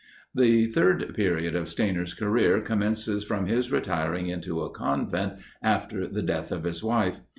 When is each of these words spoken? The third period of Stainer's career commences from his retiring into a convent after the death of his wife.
The 0.33 0.65
third 0.65 1.13
period 1.13 1.55
of 1.55 1.67
Stainer's 1.67 2.15
career 2.15 2.59
commences 2.59 3.23
from 3.23 3.45
his 3.45 3.71
retiring 3.71 4.29
into 4.29 4.61
a 4.61 4.71
convent 4.71 5.33
after 5.61 6.07
the 6.07 6.23
death 6.23 6.51
of 6.51 6.63
his 6.63 6.83
wife. 6.83 7.19